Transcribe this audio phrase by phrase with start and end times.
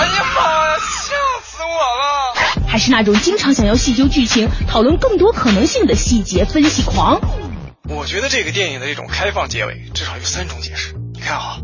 [0.00, 1.14] 哎呀妈呀，吓
[1.44, 2.66] 死我了！
[2.66, 7.20] 还是那种经常想要细究剧情、讨论更多可能性的细节分析狂，
[7.86, 10.94] 我觉得这个电影的这种开放结尾至少有三种解释。
[11.12, 11.58] 你看啊。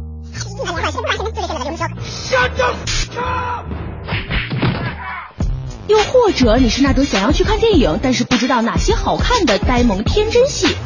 [5.89, 10.77] 又或者你是那种想要去看电影，但是不知道哪些好看的呆萌天真系。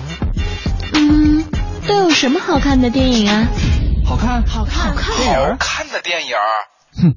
[0.93, 1.45] 嗯，
[1.89, 3.49] 都有什么好看的电影啊？
[4.07, 5.17] 好看，好看，好看，
[5.51, 6.37] 好看的电影。
[7.01, 7.17] 哼，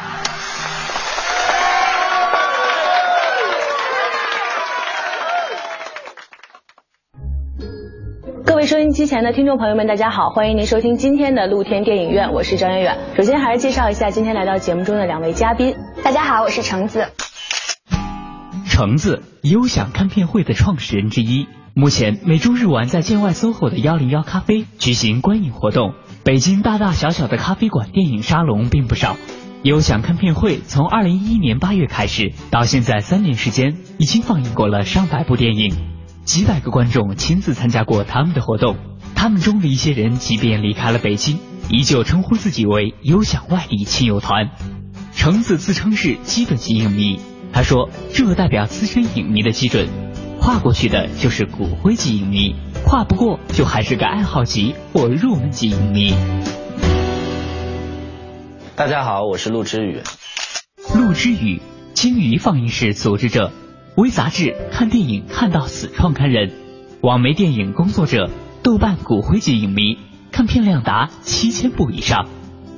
[8.61, 12.95] 位收音机前的听众朋友们，大家好，欢迎您收听今天的露天电影院，我是张远远。
[13.17, 15.75] 首先还是介绍一下今天来到节目中的两位嘉宾。
[16.03, 17.07] 大家好，我是橙子。
[18.67, 21.47] 橙子，优享看片会的创始人之一。
[21.73, 25.95] 目前每周日晚在建外 SOHO 的幺零幺咖啡举行观影活动。
[26.23, 29.17] 北京大大小小的咖啡馆电影沙龙并不少。
[29.63, 35.73] 优享看片会从二零一一年八月开始，到现在三年时间，已经放映过了上百部电影。
[36.31, 38.77] 几百个观众亲自参加过他们的活动，
[39.15, 41.39] 他们中的一些人即便离开了北京，
[41.69, 44.49] 依旧称呼自己为优享外地亲友团。
[45.13, 47.19] 橙子自称是基本级影迷，
[47.51, 49.89] 他说这代表资深影迷的基准，
[50.39, 52.55] 跨过去的就是骨灰级影迷，
[52.85, 56.15] 跨不过就还是个爱好级或入门级影迷。
[58.77, 60.01] 大家好，我是陆之宇。
[60.95, 61.61] 陆之宇，
[61.93, 63.51] 鲸鱼放映室组织者。
[63.97, 66.53] 微杂志看电影看到死创刊人，
[67.01, 68.29] 网媒电影工作者，
[68.63, 69.97] 豆瓣骨灰级影迷，
[70.31, 72.29] 看片量达七千部以上。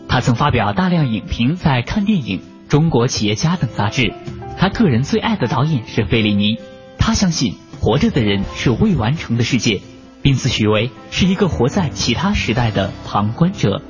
[0.10, 4.12] 他曾发表大量影评在《看电影》《中国企业家》等杂志。
[4.58, 6.58] 他个人最爱的导演是费里尼。
[6.98, 9.82] 他相信活着的人是未完成的世界，
[10.24, 13.84] 并自诩为是一个活在其他时代的旁观者。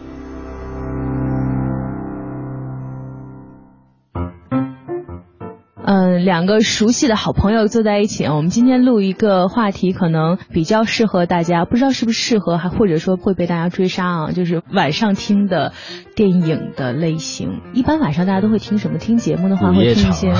[6.24, 14.32] 两个熟悉的好朋友坐在一起，我们今天录一个话题，可能比较适合大家，不知道是不是适合，还或者说会被大家追杀啊？
[14.32, 15.74] 就是晚上听的
[16.16, 17.60] 电影的类型。
[17.74, 18.98] 一般晚上大家都会听什么？
[18.98, 20.34] 听节目的话会听一些，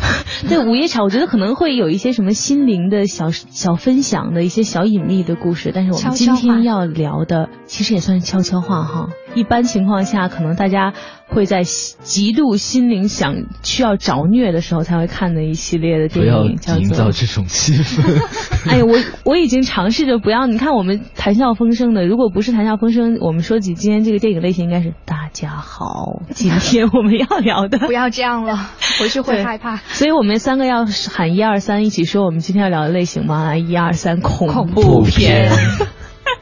[0.48, 5.72] 对午夜场，我觉得可能会有一些什么心灵的小小分享的一些小隐秘的故事。
[5.74, 9.08] 但是我们今天要聊的，其实也算是悄悄话哈。
[9.34, 10.92] 一般情况下，可能大家
[11.28, 18.20] 会在极度心灵想需要找虐的时候才会看的一系列的电影，叫做营造这种气氛。
[18.68, 20.46] 哎呀，我我已经尝试着不要。
[20.46, 27.78] 你看我们谈笑风生的，如果不是谈笑风生，我们说起今天这个电影类型，应该是大家好，今天我们要聊的。
[27.86, 28.70] 不要这样了，
[29.00, 29.76] 回去会害怕。
[29.76, 33.44] 所以我们三个要喊一二三，一起说我们今天要聊的类型吗？
[33.44, 35.50] 来，一二三，恐怖片。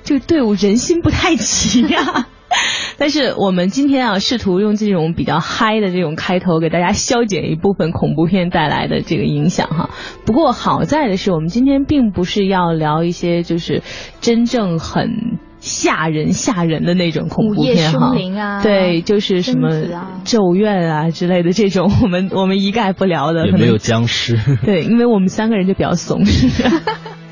[0.04, 2.26] 这个 队伍人心不太齐呀。
[2.98, 9.90] 但是我们今天啊，试图用这种比较嗨的这种开头，给大家消减一部分恐怖片带来的这个影响哈。
[10.24, 13.82] 不过好在的是，我们今天并不是要聊一些就是
[14.20, 18.12] 真正很吓人吓人的那种恐怖片哈。
[18.40, 19.68] 啊，对，就是什么
[20.24, 23.46] 咒怨啊之类的这种，我们我们一概不聊的。
[23.46, 24.38] 也没有僵尸。
[24.64, 26.24] 对，因为我们三个人就比较怂。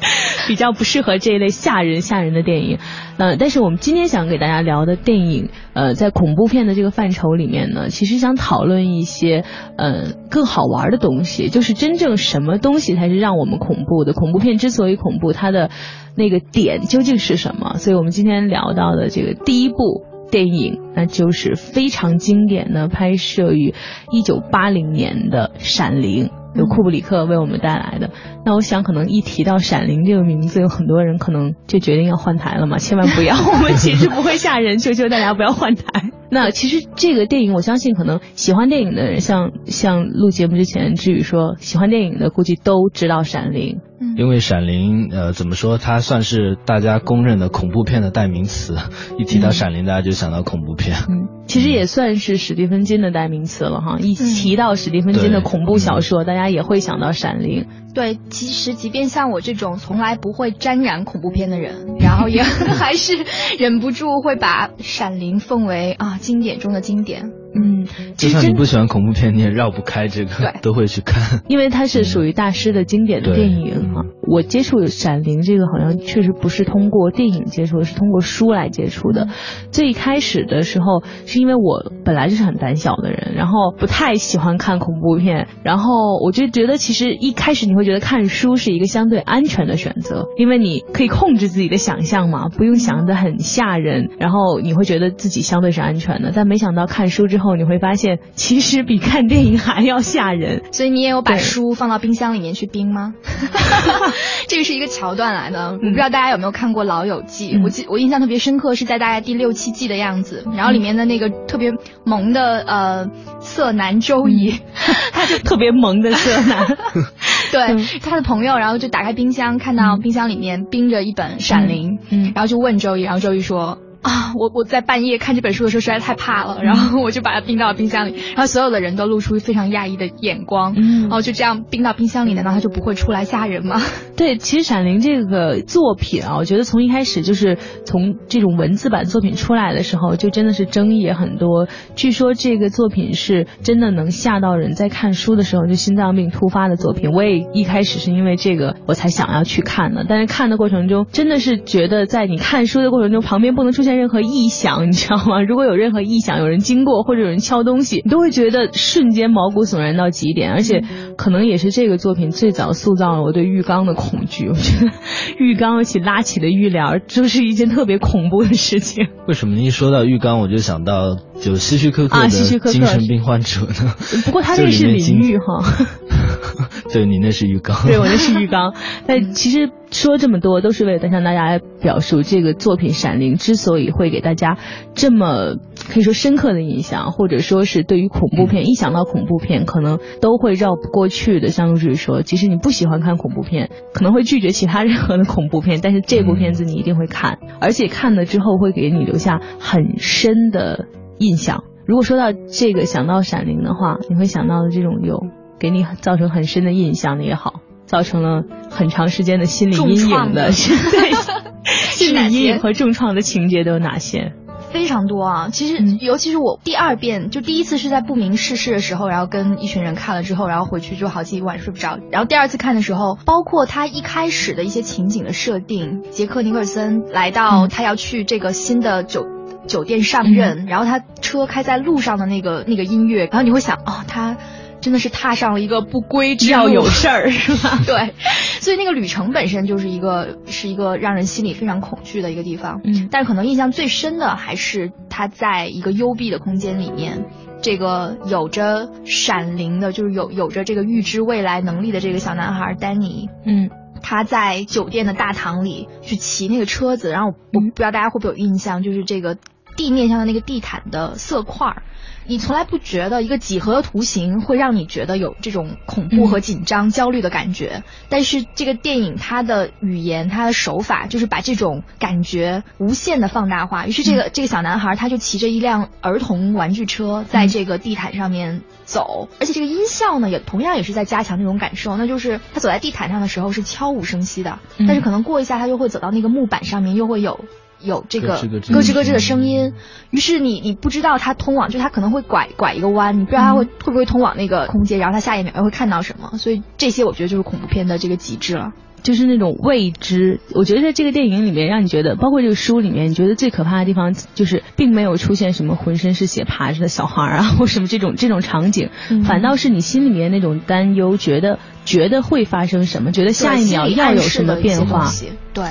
[0.46, 2.78] 比较不适合这一类吓人吓人的电影，
[3.18, 9.44] 呃，但是我们今天想给大家聊的电影，呃，在恐怖片的这个范畴里面呢，其实想讨论一些
[9.76, 14.12] 呃更好玩的东西，就是真正什么东西才是让我们恐怖的？
[14.12, 15.70] 恐怖片之所以恐怖，它的
[16.14, 17.78] 那个点究竟是什么？
[17.78, 23.74] 所以我们今天聊到的这个第一部电影，那就是非常经典的，拍摄于
[24.10, 26.26] 一九八零年的《闪灵》。
[26.56, 28.08] 由库布里克为我们带来的，
[28.46, 35.84] 那我想可能一提到《闪灵》这个名字，有很多人可能就决定要换台了嘛，千万不要，我们其实不会吓人，求求大家不要换台。
[36.30, 43.80] 那其实这个电影，我相信可能喜欢电影的人，像像录节目之前，至于说喜欢电影的，估计都知道《闪灵》。
[44.18, 48.76] 因为《闪灵》呃，怎么说，它算是大家公认的恐怖片的代名词。
[49.18, 50.96] 一提到《闪灵》，大家就想到恐怖片。
[51.08, 53.98] 嗯，其实也算是史蒂芬金的代名词了哈。
[54.00, 57.66] 一提到史蒂芬金的恐怖小说，大家也会想到《闪灵》。
[57.94, 62.42] 对，其实即便像我这种从来不会沾染恐怖片的人，然后也
[62.78, 63.12] 还是
[63.58, 67.30] 忍不住会把《闪灵》奉为啊经典中的经典。
[67.56, 67.86] 嗯，
[68.16, 74.02] 就算你不喜欢恐怖片，你也绕不开这个，对， 都会去看，因为它是属于大师的经典的电影哈。
[74.22, 79.28] 我接触《闪灵》这个好像确实不是通过电影接触的，是通过书来接触的。
[79.70, 96.32] 最开始的时候，是因为我本来就是很胆小的人，然后不太喜欢看恐怖片，然后我就觉得其实一开始你会觉得看书是一个相对安全的选择，因为你可以控制自己的想象嘛，不用想的很吓人，然后你会觉得自己相对是安全的。
[96.34, 100.62] 但没想到看书之后，你会发现其实比看电影还要吓人。
[100.72, 103.14] 所以你也有把书放到冰箱里面去冰吗？
[104.48, 111.72] 这个是一个桥段来的，我不知道大家有没有看过《老友记》，我记我印象特别深刻，是在大概第六七季的样子，然后里面的那个特别
[112.04, 113.06] 萌的呃
[113.40, 114.58] 色男周怡，
[115.12, 116.66] 他就特别萌的色男，
[117.52, 123.78] 对他的朋友，然后就打开冰箱，看到冰箱里面冰着一本《闪灵》，嗯，然后就问周怡，然后周怡说。
[124.06, 133.82] 啊，我我在半夜看这本书的时候实在太怕了，然后我就把它冰到了冰箱里，然后所有的人都露出非常讶异的眼光，然后就这样冰到冰箱里，难道它就不会出来吓人吗？
[134.16, 141.66] 对，其实《闪灵》这个作品啊，我觉得从一开始就是从这种文字版作品出来的时候，就真的是争议也很多。
[141.96, 147.10] 据说这个作品是真的能吓到人，在看书的时候就心脏病突发的作品。
[147.10, 153.95] 我也一开始是因为这个我才想要去看的，但是看的过程中真的是觉得在你看书的过程中，旁边不能出现。
[153.96, 155.42] 任何异响，你知道吗？
[155.46, 160.52] 如果有任何异响，有人经过或者有人敲东西，你都会觉得瞬间毛骨悚然到极点。
[160.52, 160.82] 而且，
[161.16, 164.48] 可能也是这个作品最早塑造了我对浴缸的恐惧。
[164.48, 164.92] 我觉得
[165.38, 169.08] 浴缸起拉起的浴帘，就是一件特别恐怖的事情。
[169.26, 173.94] 为什么一说到浴缸，我就想到就希区柯克的精神病患者呢？
[174.24, 175.62] 不过他那是淋浴哈。
[176.92, 178.72] 对你那是浴缸，对我那是浴缸。
[179.06, 184.56] 但其实说这么多，都是为了向大家表述这个作品《闪灵》之所以会给大家
[184.94, 185.56] 这么
[185.90, 191.48] 可以说深刻的印象，或者说是对于恐怖片，一想到恐怖片，可能都会绕不过去的。
[191.48, 200.86] 像陆志宇说，即使你不喜欢看恐怖片，可能会拒绝其他任何的恐怖片，但是这部片子你一定会看，而且看了之后会给你留下很深的
[201.18, 201.64] 印象。
[201.86, 205.26] 如果说到这个想到《闪灵》的话，你会想到的这种有。
[205.58, 211.12] 给你造成很深的印象的也好，造成了很长时间的心理阴影的，对，
[211.64, 214.34] 心理阴影和重创的情节都有哪些？
[214.68, 215.48] 非常多啊！
[215.50, 221.98] 其实，尤其是我第二遍，就第一次是在不明世事的时候，然后跟一群人看了之后，然后回去就好几晚睡不着。
[222.10, 229.24] 然后第二次看的时候，包括他一开始的一些情景的设定，杰克尼克尔森来到他要去这个新的酒
[229.66, 234.36] 酒店上任，然后他车开在路上的那个那个音乐，然后你会想，哦，他。
[234.78, 237.80] 真的是踏上了一个不归之路，有事儿 是吧？
[237.84, 238.14] 对，
[238.60, 242.82] 所以那个旅程本身就是一个是一个让人心里非常恐惧的一个地方。
[242.84, 247.24] 嗯，但是可能印象最深的还是他在一个幽闭的空间里面，
[247.62, 253.28] 这个有着闪灵的，就是有有着这个预知未来能力的这个小男孩丹尼。
[253.44, 253.70] 嗯，
[254.02, 259.36] 他在酒店的大堂里去骑那个车子，然后我不知道大家会不会有印象，就是这个
[259.76, 261.82] 地面上的那个地毯的色块儿。
[262.28, 273.86] 你从来不觉得一个几何的图形会让你觉得有这种恐怖和紧张、焦虑的感觉，但是这个电影它的语言、它的手法就是把这种感觉无限的放大化。
[273.86, 287.44] 于是这个这个小男孩他就骑着一辆儿童玩具车在这个地毯上面走，而且这个音效呢也同样也是在加强这种感受，那就是他走在地毯上的时候是悄无声息的，但是可能过一下他就会走到那个木板上面，又会有。
[287.80, 289.72] 有这个咯吱咯吱的声音，
[290.10, 300.40] 于是你你不知道它通往，就它可能会拐拐一个弯，你不知道它会会不会通往那个空间，然后它下一秒又会看到什么，所以这些我觉得就是恐怖片的这个极致了，就是那种未知。
[300.54, 308.90] 我觉得在这个电影里面，让你觉得，包括这个书里面，你觉得最可怕的地方，就是并没有出现什么浑身是血爬着的小孩啊，或什么这种 这种场景，
[309.24, 315.10] 反倒是你心里面那种担忧，觉得觉得会发生什么，觉得下一秒要有什么变化，
[315.52, 315.64] 对。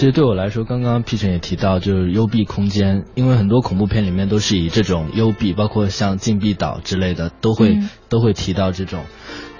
[0.00, 9.04] 其实对我来说，刚刚 P 晨也提到，就是幽闭空间，因为很多恐怖片里面都是以这种幽闭，包括像禁闭岛之类的，都会、都会提到这种。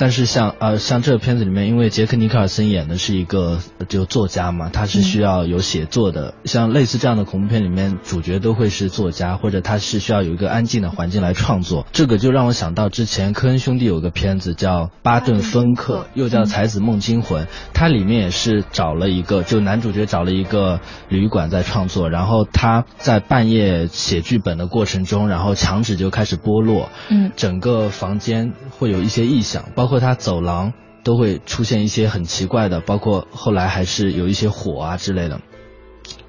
[0.00, 6.33] 但是像呃像这个片子里面，因为杰克尼克尔森演的是一个就作家嘛，他是需要有写作的。
[6.47, 11.87] 像类似这样的恐怖片里面，主角都会是作家，或者他是需要有一个安静的环境来创作。
[11.92, 20.80] 这个就让我想到之前科恩兄弟有个片子叫《巴顿芬克》，又叫《才子梦惊魂》，它里面也是找了一个，就男主角找了一个
[21.11, 30.73] 旅馆在创作，然后他在半夜写剧本的过程中，然后墙纸就开始剥落，嗯，整个房间会有一些异响，包括他走廊
[31.04, 35.40] 都会出现一些很奇怪的，包括后来还是有一些火啊之类的。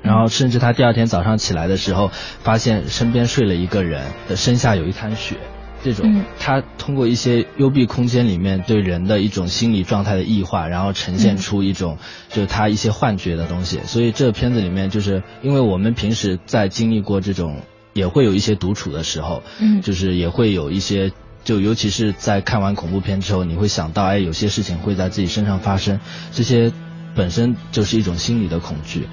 [0.01, 2.09] 然后甚至他第二天早上起来的时候，
[2.43, 5.37] 发现身边睡了一个人，的身下有一滩血。
[5.83, 11.97] 这种，他通过一些幽闭空间里面对人的一种心理状态的异化，然后呈现出一种
[12.29, 13.79] 就是他一些幻觉的东西。
[13.85, 17.61] 所以这个片子里面，就是因为我们平时在经历过这种，
[17.93, 21.11] 也会有一些独处的时候，嗯，就是也会有一些。
[21.43, 25.99] 就尤其是在看完恐怖片之后，你会想到，哎，有些事情会在自己身上发生，
[26.31, 26.71] 这些
[27.15, 29.07] 本身就是一种心理的恐惧。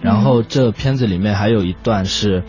[0.00, 2.42] 然后这片子里面还有一段是，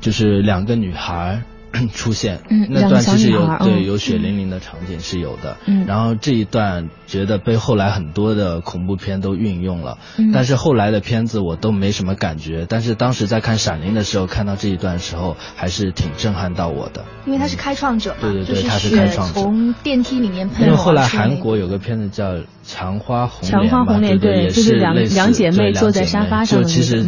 [0.00, 1.42] 就是两个女孩
[1.94, 5.56] 出现，嗯那段其实有对有血淋淋的场景是有的。
[5.66, 12.66] 嗯然后这一段觉得被后来很多的恐怖片都运用了，嗯但是后来的片子我都没什么感觉。
[12.68, 17.04] 但是当时在看《闪灵》的时候，看到这一段时候，还是挺震撼到我的。
[17.26, 22.32] 因为他是开创者嘛，对对对就是他是开创者从电梯里面喷因为后来韩国有个片子叫
[22.64, 27.04] 《强花红强莲》吧，花红莲对就是两两姐妹坐在沙发上的就其实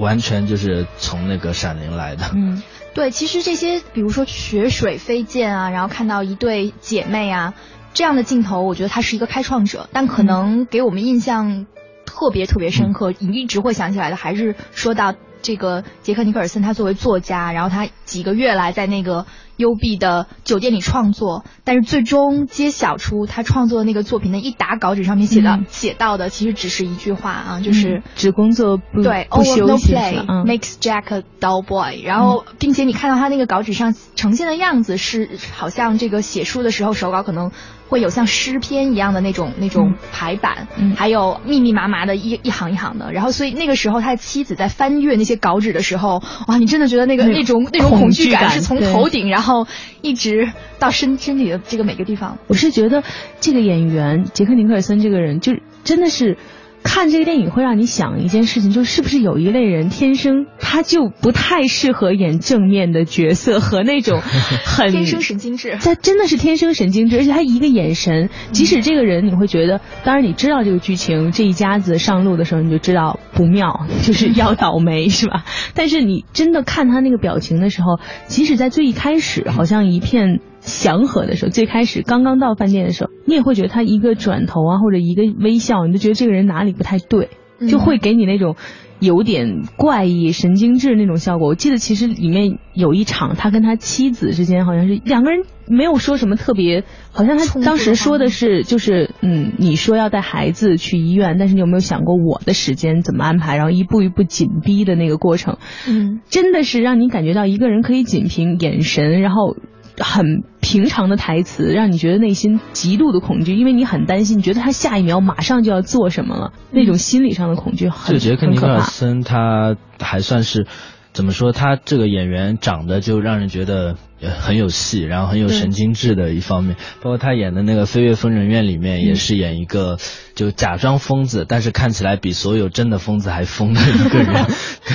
[0.00, 2.24] 完全就是从那个《闪灵》来的。
[2.34, 2.62] 嗯
[2.92, 7.54] 对，其实这些，比如说血水飞溅啊，然后看到一对姐妹啊，
[7.94, 11.66] 这样的镜头，我觉得他是一个开创者，但可能给我们印象
[12.04, 19.24] 特别特别深刻，你一直会想起来的，还是说到这个杰克尼克尔森，他作为作家，然后他几个月来在那个
[19.60, 27.98] 幽闭的酒店里创作，但是最终揭晓出他创作的那个作品的一沓稿纸上面写的、嗯写到的，其实只是一句话啊，就是。
[27.98, 32.02] 嗯只工作不对不休 no 息 play 嗯 makes Jack a dull boy。
[32.02, 37.50] 然后，并且你看到他那个稿纸上呈现的样子是，好像这个写书的时候手稿可能
[37.90, 43.12] 会有像诗篇一样的那种那种排版，嗯还有密密麻麻的一一行一行的。
[43.12, 49.66] 然后，所以那个时候他的妻子在翻阅那些稿纸的时候，哇，你真的觉得那个那那种那种恐惧感是从头顶然后
[50.02, 52.38] 一直到身身体的这个每个地方。
[52.46, 53.02] 我是觉得
[53.40, 56.38] 这个演员杰克尼克尔森这个人，就真的是
[56.82, 64.20] 看这个电影会让你想一件事情，就是是不是有一类人天生他就不太适合演正面的角色和那种
[64.64, 65.78] 很天生神经质。
[65.80, 75.44] 他真的是天生神经质，而且他一个眼神，即使这个人你会觉得，当然你知道这个剧情，这一家子上路的时候你就知道不妙，就是要倒霉是吧？
[75.74, 87.30] 但是你真的看他那个表情的时候，即使在最一开始好像一片祥和的时候，最开始刚刚到饭店的时候，你也会觉得他一个转头啊或者一个微笑，你就觉得这个人哪里不太对，
[87.68, 88.56] 就会给你那种。
[89.02, 91.48] 有点怪异、神经质那种效果。
[91.48, 103.56] 我记得其实里面有一场，他跟他妻子之间好像是两个人没有说什么特别，好像他当时说的是就是嗯，你说要带孩子去医院，但是你有没有想过我的时间怎么安排？
[103.56, 105.56] 然后一步一步紧逼的那个过程，
[105.88, 109.56] 嗯，真的是让你感觉到一个人可以仅凭眼神，然后。
[110.00, 118.80] 很平常的台词，让你觉得内心极度的恐惧，因为你很担心，你觉得他下一秒马上就要做什么了，那种心理上的恐惧很就杰克尼克尔。
[118.80, 120.66] 森他还算是
[121.12, 121.52] 怎么说？
[121.52, 126.76] 他这个演员长得就让人觉得呃很有戏，然后很有神经质的一方面。
[127.02, 129.98] 包括他演的那个《飞越疯人院》里面，也是演一个
[130.34, 134.46] 就假装疯子，但是看起来比所有真的疯子还疯的一个人。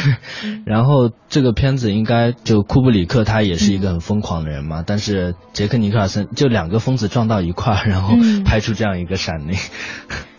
[0.65, 9.57] 然后这个片子应该就库布里克他也是一个很疯狂的人嘛，但是杰克尼克尔森就两个疯子撞到一块儿，然后嗯拍出这样一个闪灵。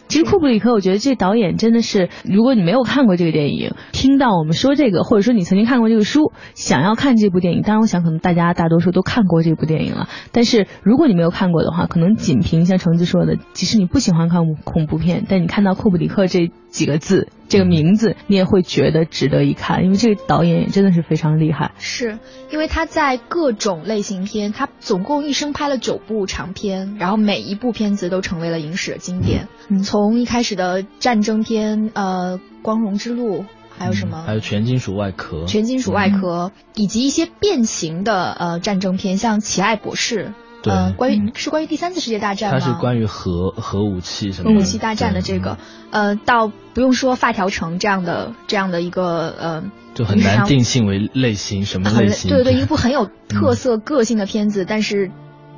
[0.09, 10.09] 其实库布里克，我觉得这导演真的是，如果你没有看过这个电影，听到我们说这个，或者说你曾经看过这个书，想要看这部电影，当然我想可能大家大多数都看过这部电影了。
[10.33, 21.73] 但是如果你没有看过的话，可能仅凭像橙子说的，即使你不喜欢看恐怖片，但你看到库布里克这几个字、这个名字，你也会觉得值得一看，因为这个导演也真的是非常厉害。
[21.79, 22.19] 是
[22.51, 29.49] 因为他在各种类型片，他总共一生拍了九部长片，然后每一部片子都成为了影史的经典。
[29.69, 33.39] 嗯从一开始的战争片，呃，《光荣之路》，
[33.79, 34.23] 还有什么？
[34.27, 40.27] 还有全金属外壳，全金属外壳，以及一些变形的呃战争片，像《奇爱博士》。
[40.71, 42.59] 呃，关于是关于第三次世界大战吗？
[42.61, 45.59] 它是关于核核武器什么核武器大战的这个，
[45.91, 52.31] 呃，到不用说发条城这样的这样的一个呃，就很难定性为类型什么类型。
[52.31, 55.11] 对对，一部很有特色个性的片子，但是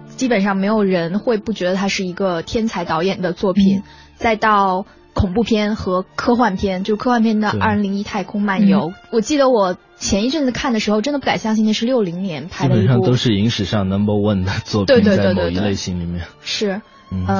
[0.09, 3.83] 基本上没有人会不觉得它是一个天才导演的作品。
[4.17, 4.85] 再到
[5.19, 9.77] 恐怖片和科幻片，就科幻片的《二零零一太空漫游》，我记得我。
[10.01, 16.25] 前一阵子看的时候，真的不敢相信那是六零年拍的基本上都是影史上 number one 的作品，在某一类型里面。
[16.41, 16.83] 是，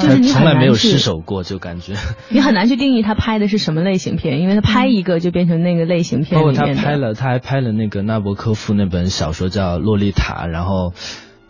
[0.03, 1.95] 就是你从来没有失手过，就感觉。
[2.31, 6.35] 你很难去定义他拍的是什么类型片，因为他拍一个就变成那个类型片。
[6.35, 10.95] 包括他拍了，他还拍了那个纳博科夫那本小说叫《洛丽塔》，然后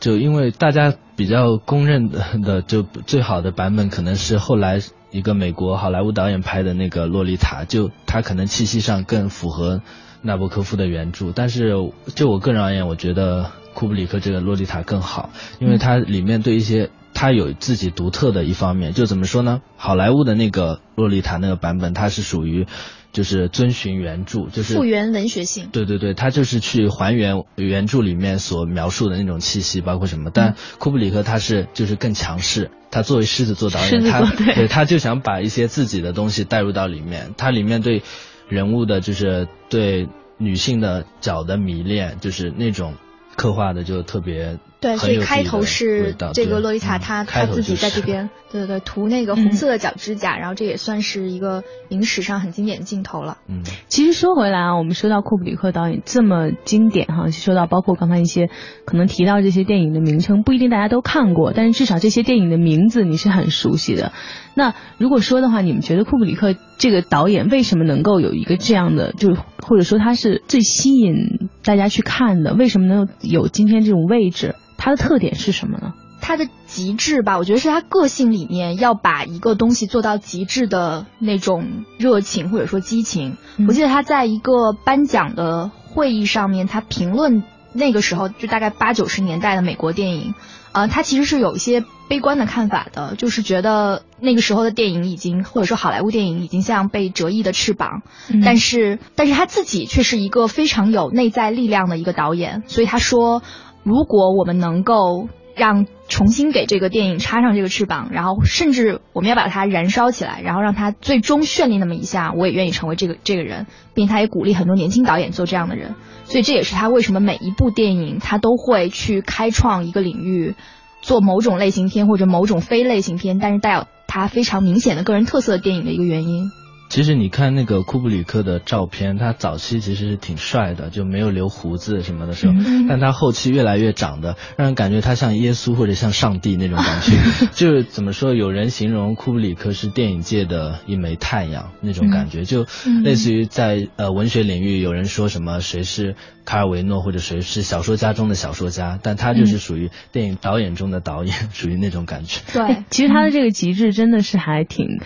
[0.01, 4.81] 就因为大家比较公认的就最好的版本，可能是后来
[5.11, 9.83] 一个美国好莱坞导演拍的那个《洛丽塔》，就他可能气息上更符合。
[10.21, 11.73] 纳博科夫的原著，但是
[12.17, 18.93] 就我个人而言，我觉得库布里克这个《洛丽塔》更好，因为它里面对一些它有自己独特的一方面。
[18.95, 19.63] 就怎么说呢？
[19.77, 22.67] 好莱坞的那个《洛丽塔》那个版本，它是属于
[23.13, 25.69] 就是遵循原著，就是复原文学性。
[25.73, 30.31] 对对对，他就是去还原原著里面所描述的那种气息，包括什么。
[30.33, 34.23] 但库布里克他是就是更强势，他作为狮子座导演，他
[34.55, 38.03] 对他就想把一些自己的东西带入到里面，他里面对。
[38.51, 42.95] 人物的就是对女性的脚的迷恋，就是那种
[43.37, 44.59] 刻画的就特别。
[44.81, 53.39] 对，所以开头是这个洛丽塔，她她自己在这边， 对对对，涂那个红色的脚指甲，然后这也算是一个影史上很经典的镜头了。
[53.49, 58.49] 嗯，其实说回来啊，我们说到库布里克导演这么经典哈，说到包括刚才一些
[58.85, 64.13] 可能提到这些电影的名称，不一定大家都看过，但是至少这些电影的名字你是很熟悉的。
[64.55, 72.55] 那如果说的话，你们觉得库布里克这个导演为什么能够有一个这样的，就或者说他是最吸引大家去看的？
[72.55, 74.55] 为什么能有今天这种位置？
[74.79, 75.93] 他的特点是什么呢？
[76.21, 83.37] 他的极致吧，我觉得是他个性里面要把一个东西做到极致的那种热情或者说激情。
[83.67, 90.35] 我记得他在一个颁奖的会议上面，他评论那个时候就大概八九十年代的美国电影，
[90.73, 98.03] 呃，他其实是有一些悲观的看法的，就是觉得那个时候的电影已经或者说好莱坞电影已经像被折翼的翅膀。
[98.45, 103.41] 但是，但是他自己却是一个非常有内在力量的一个导演，所以他说。
[103.89, 115.95] 如果我们能够让重新给这个电影插上这个翅膀，然后甚至我们要把它燃烧起来，然后让它最终绚丽那么一下，我也愿意成为这个这个人，并且他也鼓励很多年轻导演做这样的人。
[116.25, 120.55] 所以这也是他为什么每一部电影他都会去开创一个领域，
[121.01, 126.51] 做某种类型片或者某种非类型片，但是带有他非常明显的个人特色的电影的一个原因。
[126.89, 132.55] 其实你看那个库布里克的照片，他早期其实是挺帅的，就没有留胡子什么的时候，
[132.89, 137.13] 但他后期越来越长得让人感觉他像耶稣或者像上帝那种感觉。
[137.55, 142.67] 就是怎么说，有人形容库布里克是电影界的一枚太阳那种感觉，就
[143.05, 152.41] 类似于在呃文学领域有人说什么谁是卡尔维诺或者谁是小说家中的小说家，但他就是属于电影导演中的导演，属于那种感觉。
[152.53, 155.01] 对，其实他的这个极致真的是还挺。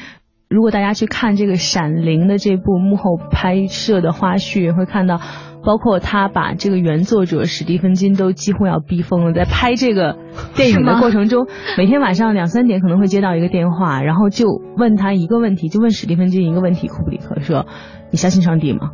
[0.52, 5.18] 如果大家去看这个《闪灵》的这部幕后拍摄的花絮，会看到，
[5.64, 9.32] 包括他把这个原作者史蒂芬金都几乎要逼疯了。
[9.32, 10.18] 在拍这个
[10.54, 11.46] 电影的过程中，
[11.78, 17.64] 每天晚上两三点可能会接到一个电话，然后就问他一个问题，就问史蒂芬金一个问题：库布里克说，
[18.10, 18.90] 你相信上帝吗？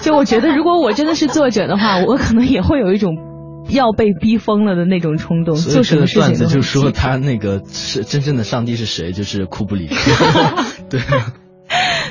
[0.00, 3.31] 就我觉得，如果我真的是作者的话，我可能也会有一种。
[3.68, 9.94] 要被逼疯了的那种冲动，做什么事情段子就说他那个是真正的上帝是谁，就是库布里克。
[10.90, 11.00] 对，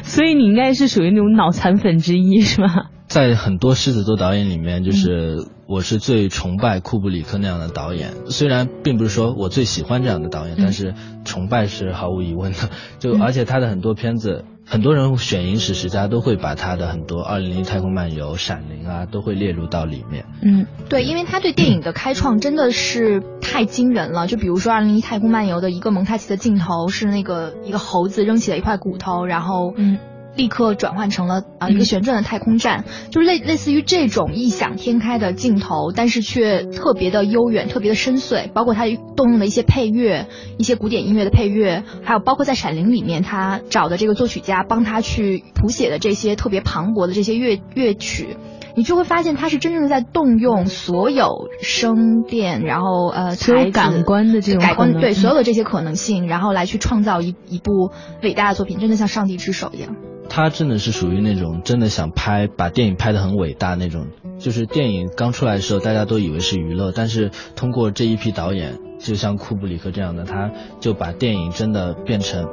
[0.04, 2.90] 所以你应该是属于那种脑残粉之一，是吧？
[3.08, 8.12] 在很多狮子座导演里面，就是我是最崇拜库布里克那样的导演。
[8.28, 12.58] 虽然并不是说我最喜欢这样的导演，但是崇拜是毫无疑问的。
[13.00, 14.46] 就而且他的很多片子。
[14.72, 20.24] 很多人选影史学家都会把他的很多《二零零太空漫游》《闪灵》啊，都会列入到里面。
[20.42, 24.28] 嗯，对，因为他对电影的开创真的是太惊人了。
[24.28, 30.00] 就比如说《二零一太空漫游》的一个蒙太奇的镜头，是那个一个猴子扔起了一块骨头，然后嗯。
[30.36, 38.50] 立刻转换成了啊一个旋转的太空站，就是类类似于这种异想天开的镜头，但是却特别的悠远，特别的深邃。
[38.52, 48.38] 包括他动用的一些配乐，一些古典音乐的配乐，还有包括在《闪灵》里面他找的这个作曲家帮他去谱写的这些特别磅礴的这些乐乐曲，
[48.76, 57.92] 你就会发现他是真正的在动用所有声电，然后呃所有感官的这种感官对所有的这些可能性，然后来去创造一一部
[58.24, 59.96] 伟大的作品，真的像上帝之手一样。
[60.34, 64.08] 他真的是属于那种真的想拍把电影拍得很伟大那种。
[64.40, 72.48] 就是电影刚出来的时候，大家都以为是娱乐，但是通过这一批导演，就像库布里克这样的，他就把电影真的变成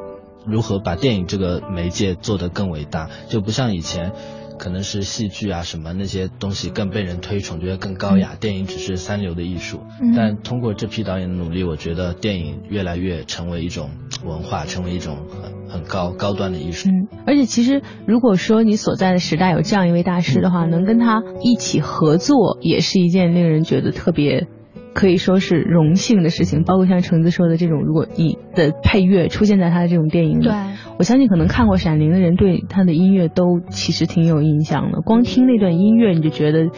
[0.44, 4.10] 如何把电影这个媒介做得更伟大，就不像以前。
[4.58, 8.34] 可能是戏剧啊什么那些东西更被人推崇，觉得更高雅。
[8.38, 9.80] 电影只是三流的艺术，
[10.16, 13.90] 但通过这批导演的努力，我觉得电影越来越成为一种
[14.24, 16.88] 文化，成为一种很很高高端的艺术。
[16.88, 24.48] 嗯，而且其实如果说你所在的时代有这样一位大师的话，能跟他一起合作，也是一件令人觉得特别。
[24.94, 30.52] 可以说是荣幸的事情，包括像橙子说的这种，如果你的配乐出现在他的这种电影里，对，
[30.98, 35.00] 我相信可能看过《闪灵》的人对他的音乐都其实挺有印象的。
[35.00, 36.70] 光听那段音乐，你就觉得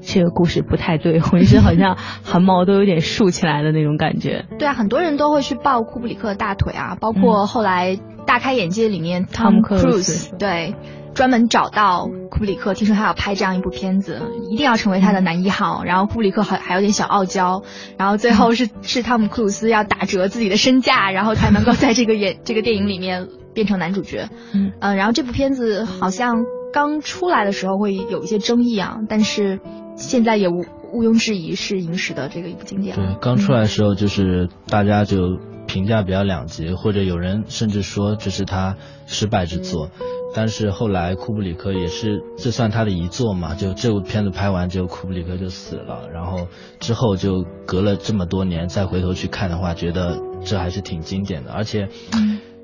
[0.00, 4.46] 这个故事不太对，浑身好像汗毛都有点竖起来的那种感觉。
[4.58, 10.74] 对啊，很多人都会去抱库布里克的大腿啊，包括后来大开眼界里面汤姆克鲁斯，对。
[11.14, 15.82] 专门找到库布里克，听说他要拍这样一部片子，一定要成为他的男一号。
[15.82, 17.62] 然后库布里克还还有点小傲娇，
[17.96, 24.28] 然后最后是是汤姆克鲁斯要打折自己的身价，然后才能够在这个演 这个电影里面变成男主角。
[24.52, 29.58] 嗯，然后这部片子好像刚出来的时候会有一些争议啊，但是
[29.96, 32.94] 现在也毋毋庸置疑是影史的这个一部经典。
[32.94, 38.76] 对，刚出来的时候就是大家就评价比较两极，或者有人甚至说这是他
[39.06, 39.90] 失败之作。
[40.34, 43.54] 但是后来库布里克也是，这算他的遗作嘛？
[43.54, 46.08] 就这部片子拍完之后，库布里克就死了。
[46.12, 46.48] 然后
[46.78, 51.52] 之后就隔了这么多年再回头去看的话，觉得这还是挺经典的。
[51.52, 51.88] 而且，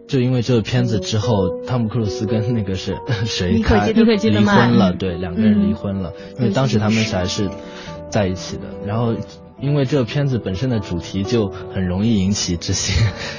[0.07, 6.13] 就因为这个片子之后，汤姆克鲁斯跟那个是 谁他离婚了，对，两个人离婚了。
[6.39, 7.49] 因为当时他们还是
[8.11, 8.65] 在一起的。
[8.85, 9.15] 然后。
[9.63, 12.93] 因为这个片子本身的主题就很容易引起这些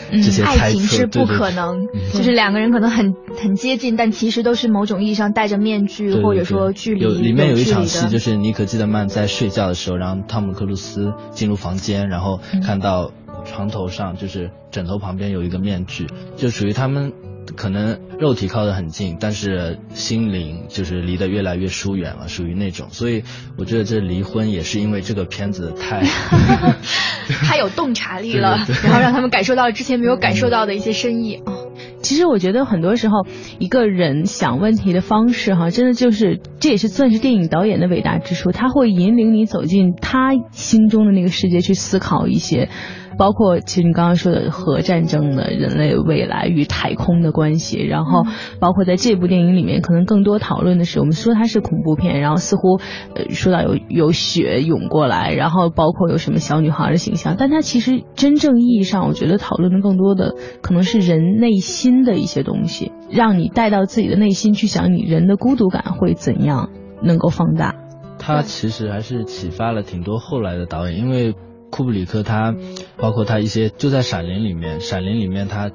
[0.09, 13.11] 这些猜测，爱情是不可能，就是两个人可能很很接近，但其实都是某种意义上戴着面具，或者说距离有里面有一场戏，就是妮可基德曼在睡觉的时候，然后汤姆克鲁斯进入房间，然后看到
[13.43, 16.07] 床头上就是枕头旁边有一个面具，
[16.37, 17.11] 就属于他们。
[17.55, 22.87] 可能肉体靠得很近，但是心灵就是离得越来越疏远了，属于那种。
[22.91, 23.23] 所以
[23.57, 26.03] 我觉得这离婚也是因为这个片子太
[27.45, 31.53] 太有洞察力了，然后让他们感受到了之前没有感受到的一些深意啊。
[32.01, 33.25] 其实我觉得很多时候
[33.59, 42.69] 一个人想问题的方式哈，真的就是这也是算是电影导演的伟大之处，他会引领你走进他心中的那个世界去思考一些。
[43.17, 48.23] 包括其实你刚刚说的核战争的人类未来与太空的关系，然后
[48.59, 52.79] 包括在这部电影里面，可能更多讨论的是，我们说它是恐怖片，然后似乎
[53.15, 66.69] 呃说到有有血涌过来，然后包括有什么小女孩的形象，但它其实真正意义上，我觉得讨论的更多的可能是人内心的一些东西，让你带到自己的内心去想，你人的孤独感会怎样
[67.01, 67.75] 能够放大。
[68.19, 71.35] 它其实还是启发了挺多后来的导演，因为。
[71.73, 72.53] 库布里克他，
[72.97, 75.71] 包括他一些就在《闪灵》里面，《闪灵》里面他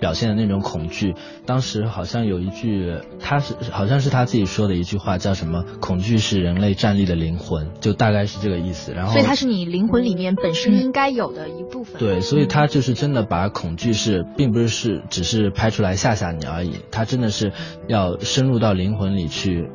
[0.00, 5.62] 表现的那种恐惧，当时好像有一句，他是好像是他自己说的一句话，叫什么？
[5.80, 8.92] 恐惧是人类站立的灵魂，就大概是这个意思。
[8.92, 12.00] 然后，所以它是你灵魂里面本身应该有的一部分。
[12.00, 17.52] 对，所以他就是真的把恐惧是，并不是是只是拍出来吓吓你而已，他真的是
[17.86, 19.68] 要深入到灵魂里去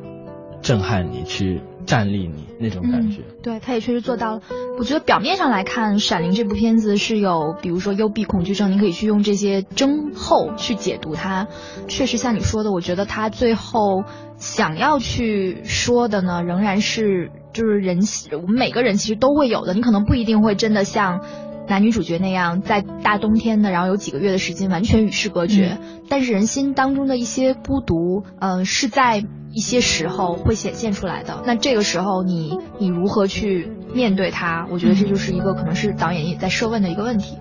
[0.62, 1.62] 震撼你，去。
[1.86, 4.42] 站立你那种感觉，对，他也确实做到了。
[4.78, 11.48] 我觉得表面上来看，《闪灵》这部片子是有，比如说幽闭恐惧症，你可以去用这些症候去解读它。
[11.88, 14.04] 确实像你说的，我觉得他最后
[14.36, 18.00] 想要去说的呢，仍然是就是人，
[18.32, 19.74] 我们每个人其实都会有的。
[19.74, 21.20] 你可能不一定会真的像
[21.70, 25.78] 男女主角那样，在大冬天的，然后有几个月的时间完全与世隔绝。
[26.10, 29.24] 但是人心当中的一些孤独，嗯，是在。
[29.52, 34.68] 一些时候会显现出来的，那这个时候你你如何去面对它？
[34.70, 37.36] 我觉得这就是一个可能是导演也在设问的一个问题。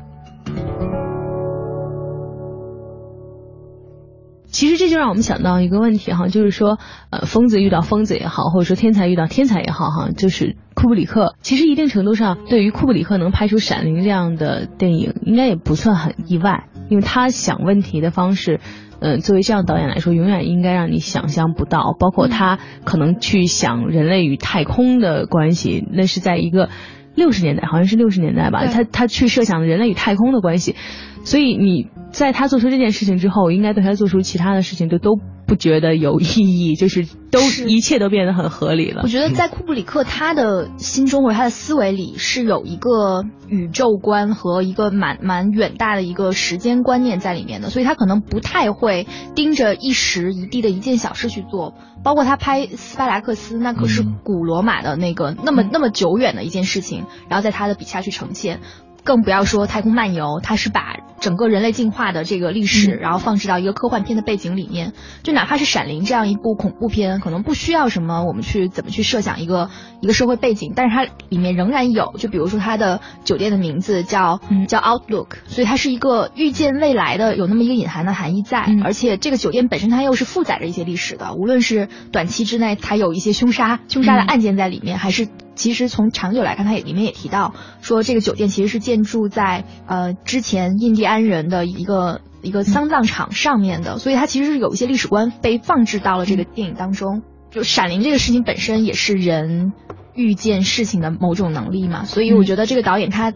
[4.59, 6.79] 其实这就让我们想到一个问题哈，就是说，
[7.11, 11.33] 呃，疯子遇到疯子也好，或者说天才遇到天才也好哈，就是库布里克。
[11.39, 18.59] 其实一定程度上，对于库布里克能拍出《闪灵》这样的电影，应该也不算很意外，因为他想问题的方式。
[18.99, 21.95] 嗯，作为这样导演来说，永远应该让你想象不到。
[21.97, 26.67] 包括他可能去想人类与太空的关系，那是在一个
[27.15, 28.65] 六十年代，好像是六十年代吧。
[28.65, 30.75] 他他去设想人类与太空的关系，
[31.23, 39.01] 所以你在他做出这件事情之后，应该对他做出其他的事情就都不觉得有意义，就是都一切都变得很合理了。
[39.03, 49.05] 我觉得在库布里克他的心中或者他的思维里是有一个宇宙观和一个蛮蛮远大的一个时间观念在里面的，所以他可能不太会
[49.35, 51.75] 盯着一时一地的一件小事去做。
[52.01, 58.61] 包括他拍斯巴达克斯，那可是古罗马的那个那么那么久远的一件事情，然后在他的笔下去呈现。
[59.09, 64.93] 更不要说太空漫游，它是把整个人类进化的这个历史，然后放置到一个科幻片的背景里面。
[65.23, 72.13] 就哪怕是《闪灵》这样一部恐怖片，可能不需要什么我们去怎么去设想一个一个社会背景，但是它里面仍然有。
[72.19, 78.67] 就比如说它的酒店的名字叫叫 Outlook，所以它是一个预见未来的，有那么一个隐含的含义在。
[78.83, 85.27] 而且这个酒店本身它又是负载着一些历史的，无论是短期之内它有一些凶杀凶杀的案件在里面，还是。
[85.59, 97.23] 其实从长久来看，它也里面也提到说，这个酒店其实是建筑在呃之前印第安人的一个一个丧葬场上面的，所以它其实是有一些历史观被放置到了这个电影当中。
[97.51, 99.73] 就闪灵这个事情本身也是人
[100.15, 103.33] 遇见事情的某种能力嘛，所以我觉得这个导演他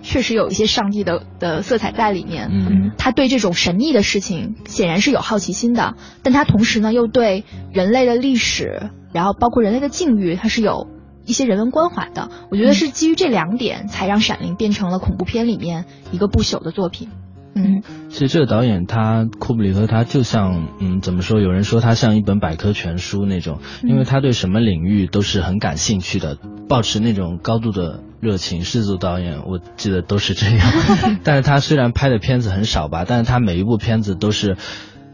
[0.00, 2.48] 确实有一些上帝的的色彩在里面。
[2.50, 10.88] 嗯，他对这种神秘的事情显然是有好奇心的，但他同时呢又对人类的历史，然后包括人类的境遇，他是有。
[11.28, 17.10] 一些人文关怀的，我觉得是基于这两点，才让《闪灵》变成了恐怖片里面一个不朽的作品。
[17.54, 21.38] 嗯，其实这个导演他库布里克他就像，嗯，怎么说？
[21.38, 28.62] 有人说他像一本百科全书那种，因为他对什么领域都是很感兴趣的，保持那种高度的热情。
[28.62, 30.72] 世族导演我记得都是这样，
[31.24, 34.56] 但是他虽然拍的片子很少吧，但是他每一部片子都是。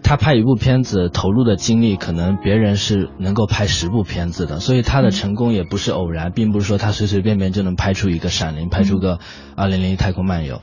[0.05, 9.17] 他拍一部片子投入的精力，可能别人是能够拍十部片子的，所以他的成功也不是偶然，并不是说他随随便便就能拍出一个《闪灵》，拍出个
[9.57, 10.57] 《二零零一太空漫游》。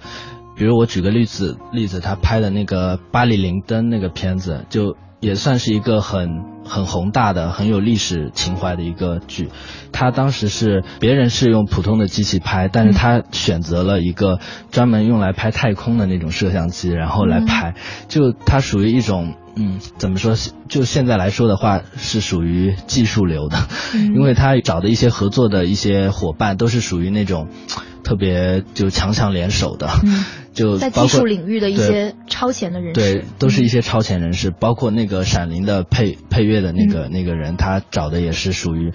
[0.56, 9.50] 比如我举个例子，例子他拍的那个《巴黎灵灯》那个片子，就也算是一个很很宏大的、很有历史情怀的一个剧。
[9.92, 14.40] 他当时是别人是用普通的机器拍，但是他选择了一个
[14.72, 17.76] 专门用来拍太空的那种摄像机，然后来拍，
[18.08, 19.36] 就它属于一种。
[19.56, 20.36] 嗯，怎么说？
[20.70, 23.58] 就现在来说的话，是属于技术流的，
[23.94, 27.48] 因为他找的一些合作的一些伙伴都是属于那种
[28.04, 29.90] 特别就强强联手的，
[30.54, 34.52] 就在技术领域的一些超前的人士，对，都是一些超前人士。
[34.52, 38.94] 包括那个《闪灵》的配配乐的那个那个人，他找的也是属于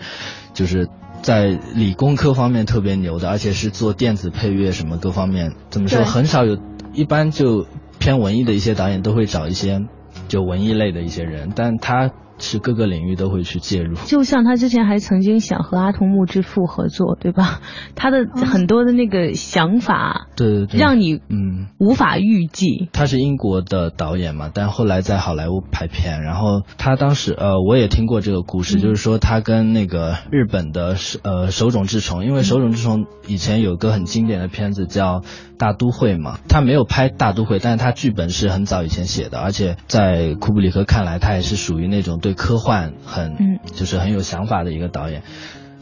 [0.55, 0.89] 就是
[1.23, 5.53] 在理工科方面特别牛的，而且是做电子配乐什么各方面。
[5.71, 6.05] 怎么说？
[6.05, 6.57] 很少有，
[6.95, 7.67] 一般就
[7.99, 9.83] 偏文艺的一些导演都会找一些。
[10.29, 12.11] 就文艺类的一些人，但他。
[12.39, 17.61] 是各个领域都会去介入，就像他之前还曾经想和阿童木之父合作，对吧？
[17.95, 22.89] 他的很多的那个想法，对，让你嗯无法预计。
[22.93, 35.21] 他是英国的导演嘛，但后来在好莱坞拍片，然后他当时呃我也听过这个故事，就是说他跟那个日本的呃手冢治虫，因为手冢治虫以前有个很经典的片子叫
[35.57, 42.21] 《大都会》嘛，他没有拍《大都会》，但是他剧本是很早以前写的，而且在库布里克看来，他也是属于那种。
[42.27, 45.23] 对科幻很，就是很有想法的一个导演，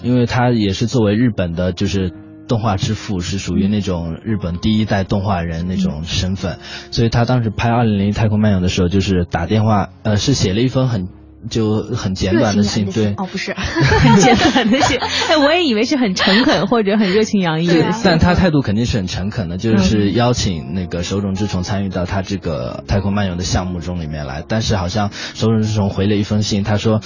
[0.02, 2.12] 因为他也是作为日本的，就是
[2.46, 6.58] 动画之父，是属于那种日本第一代动画人那种身份，
[6.90, 11.08] 所以他当时拍《二零零一太空漫游》的时候，就是打电话，呃，是写了一封很。
[11.48, 17.66] 就很简短的信，对，哦，不是， 很简短的信，哎，我也以为是很诚恳或者很热情洋溢。
[17.66, 27.00] 的信，但他态度肯定是很诚恳的，就是邀请那个手冢治虫参与到他这个太空漫游的项目中里面来，但是好像手冢治虫回了一封信，他说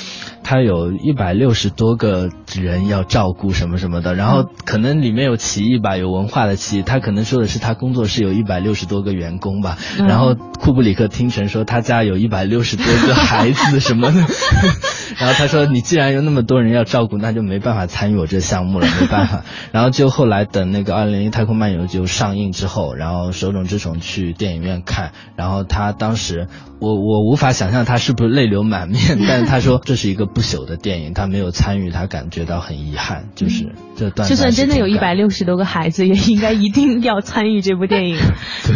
[0.44, 14.27] 他有一百六十多个人要照顾什么什么的，然后可能里面有歧义吧，有文化的歧义，他可能说的是他工作室有一百六十多个员工吧，然后库布里克听成说他家有一百六十多个孩子什么的。
[15.18, 19.42] 然后他说：“你既然有那么多人要照顾，那就没办法参与我这项目了，没办法。
[19.72, 26.46] ”然后就后来等那个《二零零一太空漫游》就上映之后，然后手冢治虫去电影院看，然后他当时，
[26.78, 34.28] 我我无法想象他是不是泪流满面， 但是他说这是一个不朽的电影，他没有参与，他感觉到很遗憾，就是这段。
[34.28, 38.18] 就算真的有一百六十多个孩子，也应该一定要参与这部电影。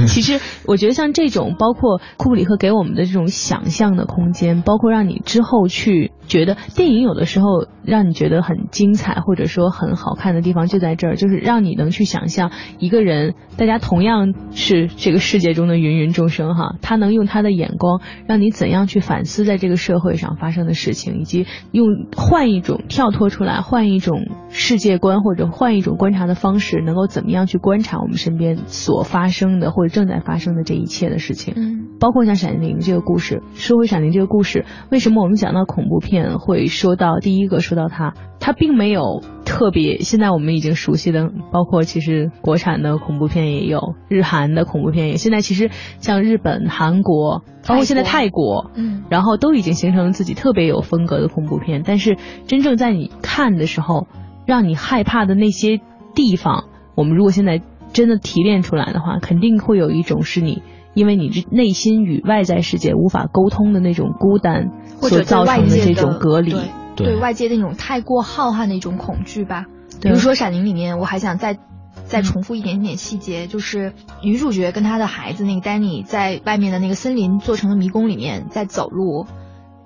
[0.08, 29.83] 其实我觉得像这种，包括库布里克给我们的这种想象的空间，包括让你之后去觉得电影有的时候让你觉得很精彩，或者说很好看的地方就在这儿，就是让你能去想象一个人，大家同样是这个世界中的芸芸众生哈，他能用他的眼光让你怎样去反思在这个社会上发生的事情，以及用换一种跳脱出来，换一种世界观或者换一种观察的方式，能够怎么样去观察我们身边所发生的或。
[29.83, 31.55] 者正在发生的这一切的事情。
[31.57, 38.14] 嗯，包括像《闪灵》这个故事，说回《闪灵》这个故事，为什么我们讲到恐怖片会说到第一个说到它？
[38.40, 45.16] 它并没有特别，现在我们已经熟悉的，包括其实国产的恐怖片也有，日韩的恐怖片也。
[45.16, 51.83] 现在其实像日本、韩国，包括现在泰国，嗯，然后都已经形成了自己特别有风格的恐怖片。
[51.85, 52.16] 但是
[52.47, 54.09] 真正在你看的时候，
[54.45, 55.81] 让你害怕的那些
[56.14, 56.64] 地方，
[56.97, 57.61] 我们如果现在
[57.92, 60.62] 真的提炼出来的话，肯定会有一种是你
[60.94, 66.55] 因为你这内心与外在世界无法沟通的那种孤单所造成的这种隔离。
[66.94, 69.64] 对外界的那种太过浩瀚的一种恐惧吧，
[70.02, 71.59] 比如说《闪灵》里面，我还想再
[72.05, 79.26] 再重复一点点细节，就是女主角跟她的孩子那个 Danny 在外面的那个森林做成的迷宫里面在走路，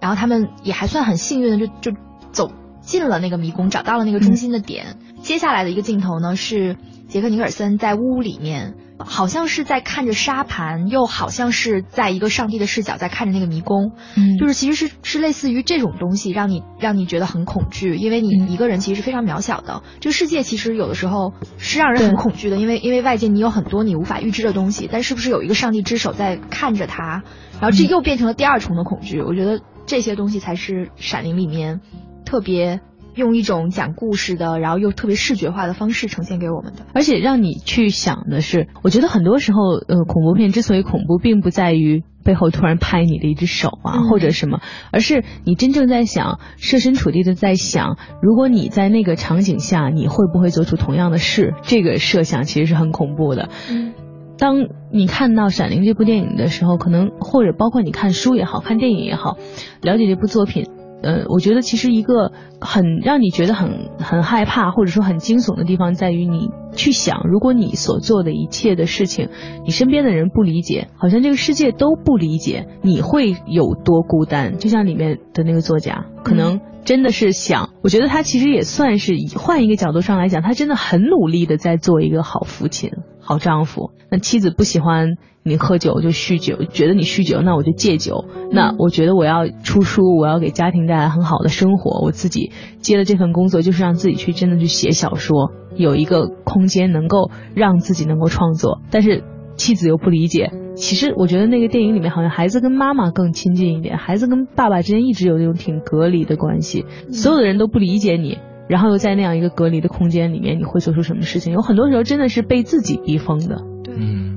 [0.01, 1.97] 然后他们也还算很幸运的就就
[2.33, 4.97] 走进了那个迷宫，找到了那个中心的点。
[5.23, 8.75] 接下来的一个镜头呢是杰克尼尔森在屋里面。
[8.99, 19.83] 好像是在看着沙盘，又好像是在一个上帝的视角在看着那个迷宫，嗯，就是其实是是类似于这种东西，让你让你觉得很恐惧，因为你一个人其实是非常渺小的。
[20.01, 27.23] 这个世界其实有的时候是让人很恐惧的，因为因为外界你有很多你无法预知的东西，但是不是有一个上帝之手在看着他？
[27.61, 29.21] 然后这又变成了第二重的恐惧。
[29.21, 31.81] 我觉得这些东西才是《闪灵》里面
[32.25, 32.81] 特别。
[33.17, 44.61] 用一种讲故事的，然后又特别视觉化的方式呈现给我们的，而且让你去想的是，我觉得很多时候，呃，恐怖片之所以恐怖，并不在于背后突然拍你的一只手啊，或者什么，
[44.93, 51.55] 而是你真正在想，设身处地的在想，如果你在那个场景下，你会不会做出同样的事？
[51.63, 53.49] 这个设想其实是很恐怖的。
[53.71, 53.95] 嗯，
[54.37, 59.39] 当你看到《闪灵》这部电影的时候，可能或者包括你看书也好看电影也好，
[59.81, 60.67] 了解这部作品。
[61.03, 69.29] 呃，我觉得其实一个很让你觉得很很害怕或者说很惊悚的地方，在于你去想，如果你所做的一切的事情，
[69.65, 74.59] 你身边的人不理解，好像这个世界都不理解，你会有多孤单？
[74.59, 82.91] 就像里面的那个作家，可能真的是想，我觉得他其实也算是换一个角度上来讲，他真的很努力的在做一个好父亲、
[83.27, 83.91] 好丈夫。
[84.11, 85.17] 那妻子不喜欢。
[85.49, 88.25] 你喝酒就酗酒，觉得你酗酒，那我就戒酒。
[88.51, 92.05] 那我觉得我要出书，我要给家庭带来很好的生活。
[92.05, 98.81] 我自己接了这份工作，就是让自己去真的去写小说，有一个空间能够让自己能够创作。
[98.91, 99.23] 但是
[99.55, 100.51] 妻子又不理解。
[100.75, 106.87] 其实我觉得那个电影里面好像孩子跟妈妈更亲近一点，孩子跟爸爸之间一直有那种挺隔离的关系。
[107.13, 111.53] 所有的人都不理解你，然后又在那样一个隔离的空间里面，你会做出什么事情？
[111.53, 113.63] 有很多时候真的是被自己逼疯的。
[113.85, 114.33] 对，嗯。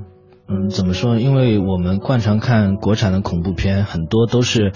[0.51, 1.19] 嗯，怎么说？
[1.19, 4.71] 因为我们惯常看国产的恐怖片，很多都是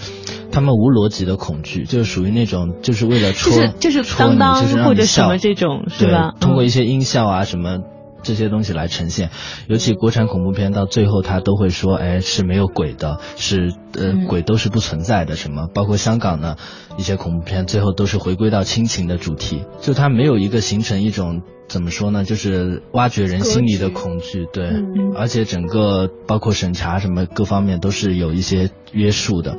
[0.52, 6.32] 他们无逻辑的恐惧，就是属于那种就是为了戳就是戳你，就是或者什么这种，是吧？
[6.38, 7.80] 通过一些音效啊什么
[8.24, 9.30] 这些东西来呈现。
[9.68, 15.36] 尤其国产恐怖片到最后，他都会说，哎，是没有鬼的，是呃鬼都是不存在的。
[15.36, 15.68] 什么？
[15.72, 16.56] 包括香港的
[16.98, 21.42] 一些恐怖片，最后都是回归到亲情的主题，就它没有一个形成一种。
[21.66, 22.24] 怎么说呢？
[22.24, 24.70] 就是挖掘人心里的恐惧，对，
[25.16, 29.56] 而且整个包括审查什么各方面都是有一些约束的。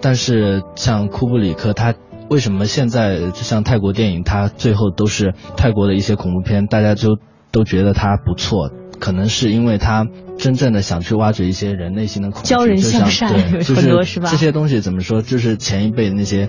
[0.00, 1.94] 但是像库布里克，他
[2.28, 7.16] 为什么现在就像泰国电影，他最后都是泰国的一些恐怖片，大家就
[7.52, 10.06] 都觉得他不错，可能是因为他
[10.38, 15.22] 真正的想去挖掘一些人内心的恐惧，教人向善，对，就是这些东西怎么说？
[15.22, 16.48] 就是前一辈那些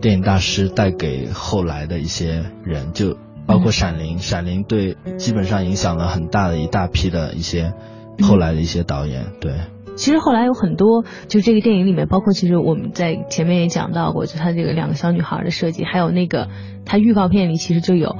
[0.00, 3.16] 电影大师带给后来的一些人就。
[3.44, 7.72] 包括《闪灵》，《闪灵》对基本上影响了很大的一大批的一些
[8.22, 9.32] 后来的一些导演。
[9.40, 9.52] 对，
[9.96, 16.48] 其实后来有很多，就这个电影里面，包括其实我们在前面也讲到过，就他这个两个小女孩的设计，还有那个
[16.86, 18.16] 他预告片里其实就有。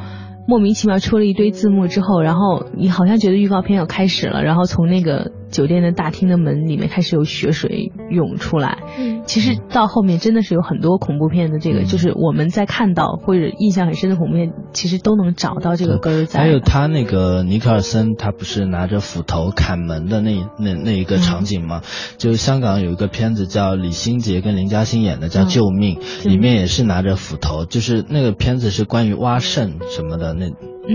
[0.46, 8.78] 莫名其妙出了一堆字幕之后，然后你好像觉得预告片要开始了，然后从那个酒店的大厅的门里面开始有血水涌出来。
[8.98, 16.40] 嗯，其实到后面真的是有很多恐怖片的这个，就是我们在看到或者印象很深的恐怖片，其实都能找到这个根儿在。
[16.40, 21.82] 还有他那个尼克尔森，他不是拿着斧头砍门的那那那一个场景吗？
[22.16, 30.32] 就香港有一个片子叫李心洁跟林嘉欣演的叫《救命》，里面也是拿着斧头，就是那个片子是关于挖肾什么的。
[30.32, 30.46] 那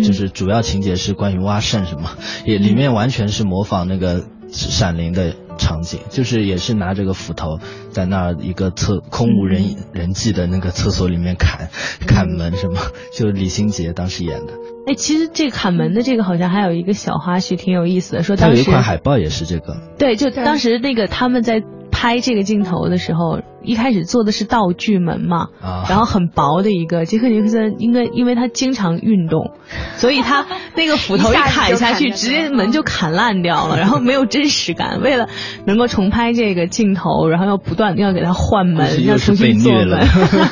[0.04, 2.12] 就是主要情节是关于挖肾什么，
[2.46, 4.22] 也里面完全是模仿那个
[4.52, 7.60] 《闪灵》的场景，就是也是拿这个斧头
[7.92, 11.70] 在那一个厕空无人人迹的那个厕所里面砍
[12.06, 12.80] 砍门什么，
[13.14, 14.54] 就李心洁当时演的。
[14.88, 19.78] 哎，其实这砍门的这个好像还有一个小花絮，挺有意思的，说当时有一款海报也是这个。
[19.98, 21.64] 对，就当时那个他们在。
[21.98, 25.48] 拍这个镜头的时候，一开始做的是道具门嘛，
[25.90, 27.06] 然后很薄的一个。
[27.06, 29.54] 杰克尼克森应该因为他经常运动，
[29.96, 35.02] 所以他那个斧头一砍下去，直接门就砍烂掉了，然后没有真实感。
[35.02, 35.28] 为了
[35.66, 40.08] 能够重拍这个镜头，然后要不断要给他换门，要重新做门。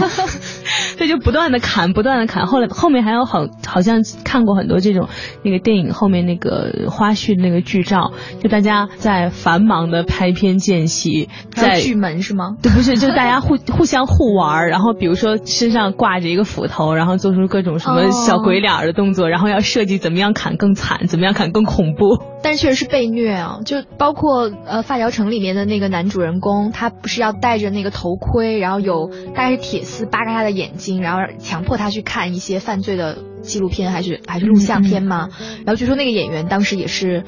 [0.97, 2.45] 他就不断的砍，不断的砍。
[2.45, 5.09] 后来后面还有好，好像看过很多这种
[5.43, 8.11] 那个电影后面那个花絮那个剧照，
[8.41, 12.55] 就大家在繁忙的拍片间隙，在剧门是吗？
[12.61, 22.19] 对，不是，就大家互互相互玩，然后比如说身上挂着一个斧头，然后做出各种什么小鬼脸的动作，然后要设计怎么样砍更惨，怎么样砍更恐怖。
[22.43, 23.57] 但确实是被虐啊！
[23.65, 35.29] 就包括呃《发条城》里面的那个男主人公，他不是要戴着那个头盔，然后有大概是铁丝扒开他的眼睛，然后强迫他去看一些犯罪的纪录片还是还是录像片吗？
[35.65, 37.23] 然后据说那个演员当时也是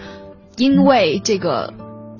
[0.55, 1.73] 因为这个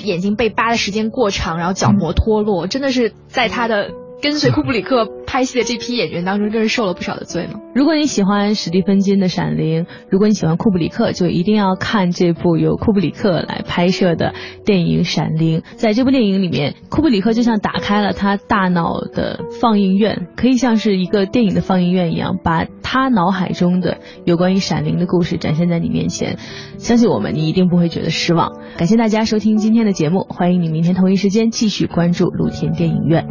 [0.03, 3.91] 眼睛被扒的时间过长，然后角膜脱落，真的是在他的。
[4.20, 7.60] 跟随库布里克拍戏的这批演员当中，真是受了不少的罪呢。
[7.76, 14.34] 如果你喜欢史蒂芬金的《闪灵》，如果你喜欢库布里克，就一定要看这部由库布里克来拍摄的
[14.66, 15.60] 电影《闪灵》。
[15.76, 26.38] 在这部电影里面，库布里克就像打开了他大脑的放映院，可以像是一个电影的放映院一样，把他脑海中的有关于《闪灵》的故事展现在你面前。
[26.78, 28.54] 相信我们，你一定不会觉得失望。
[28.78, 33.28] 感谢大家收听今天的节目，欢迎你明天同一时间继续关注露天电影院。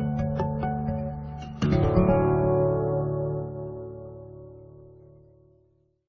[1.76, 2.15] Thank you.